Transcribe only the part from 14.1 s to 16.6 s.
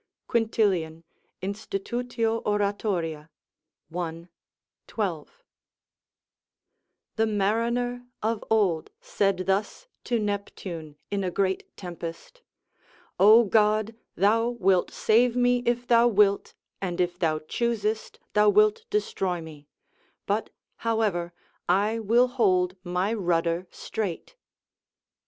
thou wilt save me if thou wilt,